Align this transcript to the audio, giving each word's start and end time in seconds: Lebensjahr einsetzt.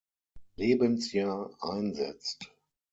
Lebensjahr 0.57 1.55
einsetzt. 1.59 2.49